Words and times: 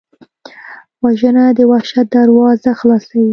وژنه 1.03 1.43
د 1.57 1.59
وحشت 1.71 2.05
دروازه 2.17 2.71
خلاصوي 2.79 3.29